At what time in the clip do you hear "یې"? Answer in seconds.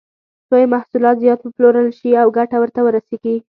0.61-0.71